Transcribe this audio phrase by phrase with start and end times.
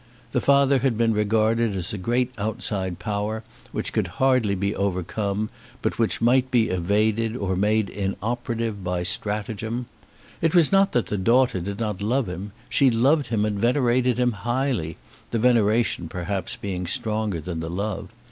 [0.31, 5.51] The father had been regarded as a great outside power, which could hardly be overcome,
[5.83, 9.85] but which might be evaded, or made inoperative by stratagem.
[10.41, 12.51] It was not that the daughter did not love him.
[12.67, 14.97] She loved him and venerated him highly,
[15.29, 18.09] the veneration perhaps being stronger than the love.